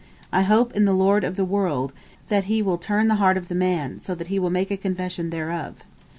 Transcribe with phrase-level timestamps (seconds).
[0.31, 1.93] I hope in the Lord of the world,
[2.27, 5.29] that He will turn the heart of the man, so that he will make confession
[5.29, 5.75] thereof."